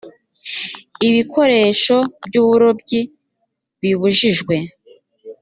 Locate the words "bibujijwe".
3.81-4.55